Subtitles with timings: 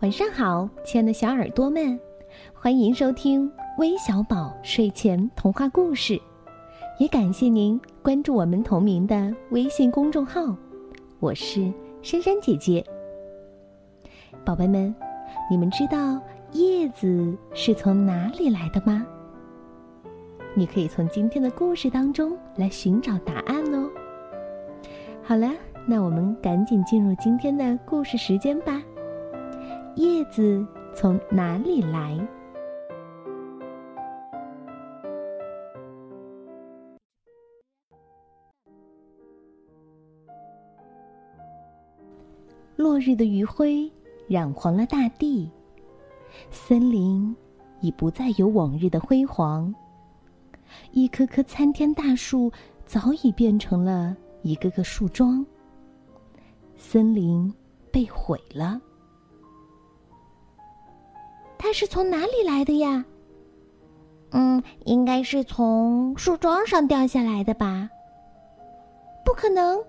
[0.00, 1.98] 晚上好，亲爱的小耳朵们，
[2.52, 6.20] 欢迎收听微小宝睡前童话故事，
[6.98, 10.54] 也感谢您关注我们同名的微信公众号。
[11.20, 11.72] 我是
[12.02, 12.84] 珊珊姐姐。
[14.44, 14.94] 宝贝们，
[15.48, 16.20] 你们知道
[16.52, 19.06] 叶子是从哪里来的吗？
[20.54, 23.88] 你可以从今天的故事当中来寻找答案哦。
[25.22, 25.50] 好了，
[25.86, 28.82] 那我们赶紧进入今天的故事时间吧。
[29.96, 32.18] 叶子从哪里来？
[42.74, 43.88] 落日的余晖
[44.26, 45.48] 染黄了大地，
[46.50, 47.34] 森林
[47.80, 49.72] 已不再有往日的辉煌。
[50.90, 52.50] 一棵棵参天大树
[52.84, 55.46] 早已变成了一个个树桩，
[56.76, 57.52] 森林
[57.92, 58.80] 被毁了。
[61.64, 63.02] 它是从哪里来的呀？
[64.32, 67.88] 嗯，应该是从树桩上掉下来的吧？
[69.24, 69.82] 不可能，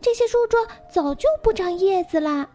[0.00, 2.48] 这些树桩早就不长叶子啦。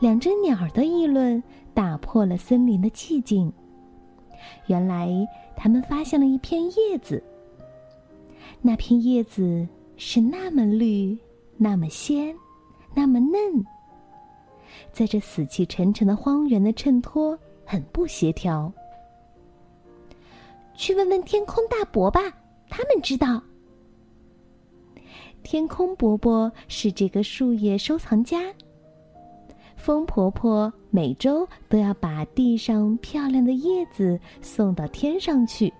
[0.00, 1.40] 两只鸟儿的议论
[1.72, 3.52] 打破了森林的寂静。
[4.66, 5.08] 原来，
[5.54, 7.22] 他们发现了一片叶子。
[8.60, 9.64] 那片叶子
[9.96, 11.16] 是那么绿，
[11.56, 12.34] 那么鲜，
[12.92, 13.64] 那么嫩。
[14.92, 18.72] 在这死气沉沉的荒原的衬托很不协调。
[20.74, 22.20] 去问问天空大伯吧，
[22.68, 23.42] 他们知道。
[25.42, 28.52] 天空伯伯是这个树叶收藏家。
[29.76, 35.72] 风婆婆每周都要把地上漂亮的叶子送到天上去。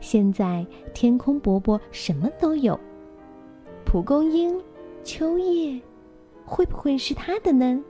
[0.00, 2.78] 现在天空伯伯什么都有，
[3.86, 4.54] 蒲公英、
[5.02, 5.80] 秋叶。
[6.44, 7.82] 会不会是他的呢？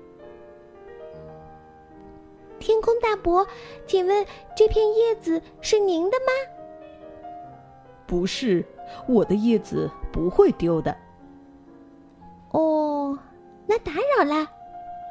[2.58, 3.46] 天空大伯，
[3.86, 4.24] 请问
[4.56, 7.26] 这片叶子是您的吗？
[8.06, 8.64] 不是，
[9.08, 10.96] 我的叶子不会丢的。
[12.52, 13.18] 哦，
[13.66, 14.48] 那打扰了。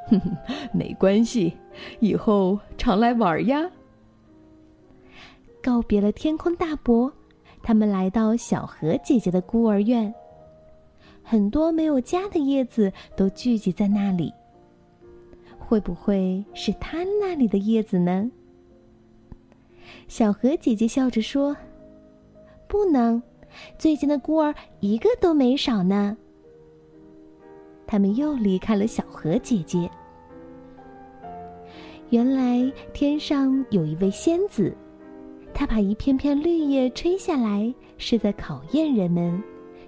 [0.08, 0.38] 哼哼，
[0.72, 1.58] 没关系，
[2.00, 3.70] 以后常来玩呀。
[5.62, 7.12] 告别了天空大伯，
[7.62, 10.14] 他们来到小河姐姐的孤儿院。
[11.24, 14.34] 很多没有家的叶子都聚集在那里。
[15.58, 18.30] 会不会是他那里的叶子呢？
[20.08, 21.56] 小河姐姐笑着说
[22.68, 23.22] ：“不能，
[23.78, 26.18] 最近的孤儿一个都没少呢。”
[27.88, 29.90] 他们又离开了小河姐姐。
[32.10, 34.76] 原来天上有一位仙子，
[35.54, 39.42] 她把一片片绿叶吹下来，是在考验人们。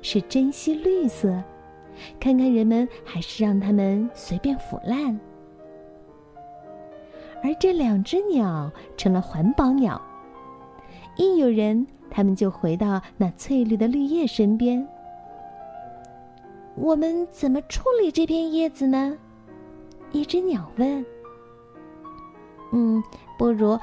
[0.04, 1.42] 是珍惜绿色，
[2.20, 5.20] 看看人们还是让它们随便腐烂。
[7.42, 10.00] 而这两只鸟成了环保鸟，
[11.18, 14.86] 一有人，它们就回到那翠绿的绿叶身边。
[16.76, 19.18] 我们怎么处理这片叶子呢？
[20.12, 21.06] 一只鸟问。
[22.72, 23.02] 嗯，
[23.38, 23.80] 不如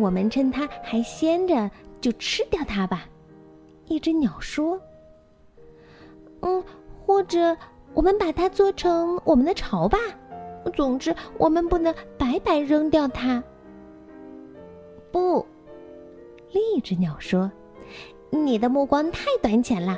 [0.00, 1.70] 我们趁它还鲜着，
[2.00, 3.08] 就吃掉它吧。
[3.86, 4.80] 一只鸟说。
[7.14, 7.56] 或者
[7.94, 9.96] 我们把它做成我们的巢吧。
[10.74, 13.40] 总之，我们不能白白扔掉它。
[15.12, 15.46] 不，
[16.50, 17.48] 另一只鸟说
[18.30, 19.96] ：“你的目光太短浅了。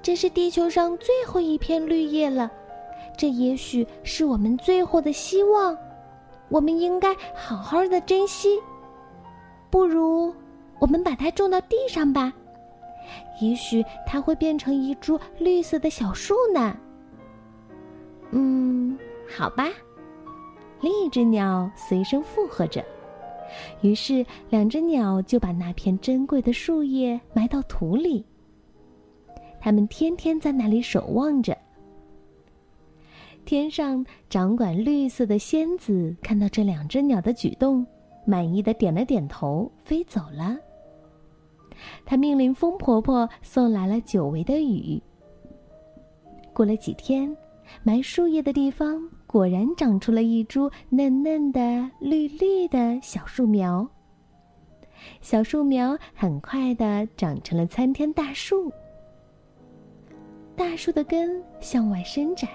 [0.00, 2.50] 这是地球上最后一片绿叶了，
[3.18, 5.76] 这也许是我们最后的希望。
[6.48, 8.58] 我们应该好好的珍惜。
[9.68, 10.34] 不如，
[10.78, 12.32] 我们把它种到地上吧。”
[13.40, 16.76] 也许它会变成一株绿色的小树呢。
[18.30, 18.98] 嗯，
[19.28, 19.68] 好吧。
[20.80, 22.84] 另一只鸟随声附和着。
[23.80, 28.24] 于是，两只鸟就把那片珍贵的树叶埋到土里。
[29.60, 31.56] 它们天天在那里守望着。
[33.44, 37.84] 天上掌管绿色的仙子看到这两只鸟的举动，
[38.24, 40.56] 满意的点了点头，飞走了。
[42.04, 45.00] 他命令风婆婆送来了久违的雨。
[46.52, 47.34] 过了几天，
[47.82, 53.88] 埋树叶的地方果然长出了一株嫩嫩的、绿绿的小树苗。
[55.20, 58.70] 小树苗很快的长成了参天大树。
[60.56, 62.50] 大树的根向外伸展，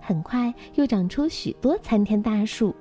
[0.00, 2.74] 很快又长出许多参天大树。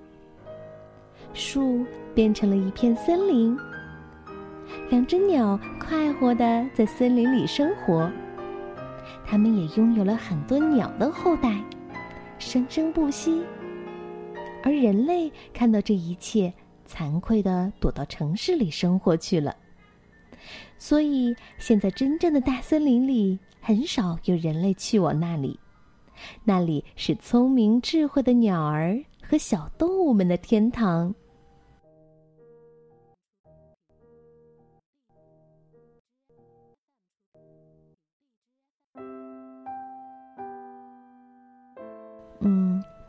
[1.33, 1.85] 树
[2.15, 3.55] 变成了一片森林。
[4.89, 8.09] 两只鸟快活的在森林里生活，
[9.25, 11.61] 它们也拥有了很多鸟的后代，
[12.39, 13.43] 生生不息，
[14.63, 16.53] 而人类看到这一切，
[16.87, 19.55] 惭愧的躲到城市里生活去了。
[20.77, 25.59] 所以，现在真正的大森林里很少有人类去往那里，
[26.43, 31.13] 那里是聪明智慧的鸟儿和小动物们的天堂。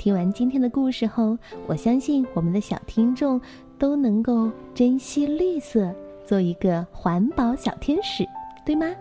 [0.05, 1.35] 听完今天的故事后，
[1.67, 3.41] 我相信我们的小听众
[3.79, 5.91] 都能够珍惜绿色。
[6.27, 8.23] 做一个环保小天使，
[8.67, 8.95] 对吗？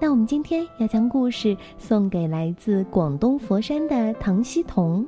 [0.00, 5.06] 那我们今天要将故事送给来自广东佛山的唐希彤，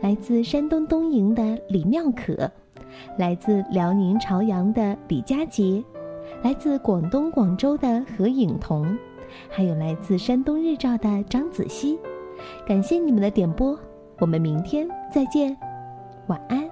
[0.00, 2.50] 来自山东东营的李妙可，
[3.18, 5.84] 来自辽宁朝阳的李佳杰，
[6.42, 8.96] 来自广东广州的何颖彤，
[9.50, 11.98] 还有来自山东日照的张子熙。
[12.66, 13.78] 感谢你们的点播，
[14.18, 15.56] 我们明天再见，
[16.26, 16.67] 晚安。